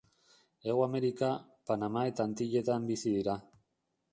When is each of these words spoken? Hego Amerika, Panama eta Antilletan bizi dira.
Hego 0.67 0.85
Amerika, 0.85 1.29
Panama 1.71 2.07
eta 2.13 2.27
Antilletan 2.31 2.89
bizi 2.93 3.15
dira. 3.19 3.37